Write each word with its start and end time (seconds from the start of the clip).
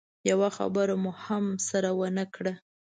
يوه 0.29 0.49
خبره 0.57 0.95
مو 1.03 1.11
هم 1.25 1.45
سره 1.69 1.89
ونه 1.99 2.25
کړه. 2.35 2.53